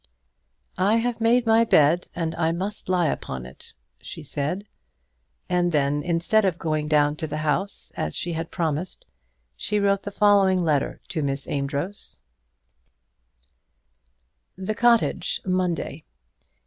"I 0.79 0.95
have 0.95 1.21
made 1.21 1.45
my 1.45 1.63
bed 1.63 2.07
and 2.15 2.33
I 2.33 2.51
must 2.53 2.89
lie 2.89 3.05
upon 3.05 3.45
it," 3.45 3.75
she 4.01 4.23
said. 4.23 4.67
And 5.47 5.71
then, 5.71 6.01
instead 6.01 6.43
of 6.43 6.57
going 6.57 6.87
down 6.87 7.15
to 7.17 7.27
the 7.27 7.37
house 7.45 7.91
as 7.95 8.15
she 8.15 8.33
had 8.33 8.49
promised, 8.49 9.05
she 9.55 9.79
wrote 9.79 10.01
the 10.01 10.09
following 10.09 10.63
letter 10.63 11.01
to 11.09 11.21
Miss 11.21 11.47
Amedroz: 11.47 12.17
The 14.57 14.73
Cottage, 14.73 15.39
Monday. 15.45 16.03